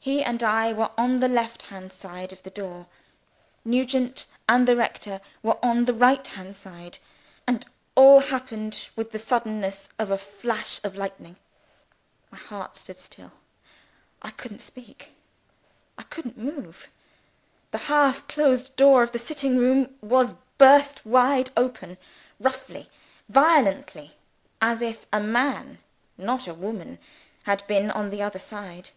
He 0.00 0.22
and 0.24 0.42
I 0.42 0.72
were 0.72 0.90
on 0.96 1.18
the 1.18 1.28
left 1.28 1.62
hand 1.64 1.92
side 1.92 2.32
of 2.32 2.42
the 2.42 2.48
door: 2.48 2.86
Nugent 3.62 4.24
and 4.48 4.66
the 4.66 4.74
rector 4.74 5.20
were 5.42 5.62
on 5.62 5.84
the 5.84 5.92
right 5.92 6.26
hand 6.26 6.56
side. 6.56 6.98
It 7.46 7.66
all 7.94 8.20
happened 8.20 8.88
with 8.96 9.12
the 9.12 9.18
suddenness 9.18 9.90
of 9.98 10.10
a 10.10 10.16
flash 10.16 10.80
of 10.82 10.96
lightning. 10.96 11.36
My 12.30 12.38
heart 12.38 12.78
stood 12.78 12.96
still. 12.98 13.32
I 14.22 14.30
couldn't 14.30 14.60
speak. 14.60 15.10
I 15.98 16.04
couldn't 16.04 16.38
move. 16.38 16.88
The 17.70 17.76
half 17.92 18.26
closed 18.28 18.76
door 18.76 19.02
of 19.02 19.12
the 19.12 19.18
sitting 19.18 19.58
room 19.58 19.94
was 20.00 20.32
burst 20.56 21.04
wide 21.04 21.50
open 21.54 21.98
roughly, 22.40 22.88
violently, 23.28 24.16
as 24.62 24.80
if 24.80 25.04
a 25.12 25.20
man, 25.20 25.80
not 26.16 26.48
a 26.48 26.54
woman, 26.54 26.98
had 27.42 27.66
been 27.66 27.90
on 27.90 28.08
the 28.08 28.22
other 28.22 28.38
side. 28.38 28.88